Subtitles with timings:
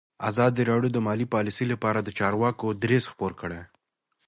[0.29, 3.61] ازادي راډیو د مالي پالیسي لپاره د چارواکو دریځ خپور کړی.